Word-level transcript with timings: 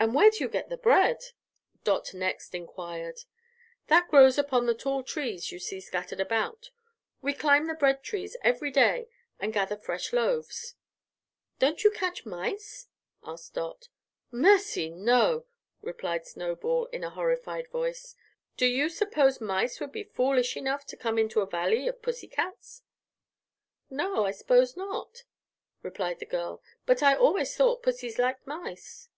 "And 0.00 0.14
where 0.14 0.30
do 0.30 0.38
you 0.38 0.48
get 0.48 0.68
the 0.68 0.76
bread?" 0.76 1.18
Dot 1.82 2.14
next 2.14 2.54
enquired. 2.54 3.18
"That 3.88 4.06
grows 4.08 4.38
upon 4.38 4.66
the 4.66 4.74
tall 4.76 5.02
trees 5.02 5.50
you 5.50 5.58
see 5.58 5.80
scattered 5.80 6.20
about. 6.20 6.70
We 7.20 7.34
climb 7.34 7.66
the 7.66 7.74
bread 7.74 8.04
trees 8.04 8.36
every 8.44 8.70
day 8.70 9.08
and 9.40 9.52
gather 9.52 9.76
fresh 9.76 10.12
loaves." 10.12 10.76
"Don't 11.58 11.82
you 11.82 11.90
catch 11.90 12.24
mice?" 12.24 12.86
asked 13.24 13.54
Dot. 13.54 13.88
"Mercy, 14.30 14.88
no!" 14.88 15.46
replied 15.82 16.28
Snowball, 16.28 16.86
in 16.92 17.02
a 17.02 17.10
horrified 17.10 17.66
voice. 17.66 18.14
"Do 18.56 18.66
you 18.66 18.88
suppose 18.88 19.40
mice 19.40 19.80
would 19.80 19.90
be 19.90 20.04
foolish 20.04 20.56
enough 20.56 20.86
to 20.86 20.96
come 20.96 21.18
into 21.18 21.40
a 21.40 21.46
Valley 21.50 21.88
of 21.88 22.02
Pussycats?" 22.02 22.82
"No, 23.90 24.24
I 24.24 24.30
suppose 24.30 24.76
not," 24.76 25.24
replied 25.82 26.20
the 26.20 26.24
girl; 26.24 26.62
"but 26.86 27.02
I 27.02 27.16
always 27.16 27.56
thought 27.56 27.82
pussys 27.82 28.16
liked 28.20 28.46
mice." 28.46 29.08